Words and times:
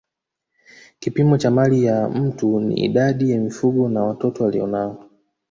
Kipimo 0.99 1.37
cha 1.37 1.51
mali 1.51 1.83
ya 1.83 2.09
mtu 2.09 2.59
ni 2.59 2.75
idadi 2.75 3.31
ya 3.31 3.39
mifugo 3.41 3.89
na 3.89 4.03
watoto 4.03 4.45
alionao 4.45 5.09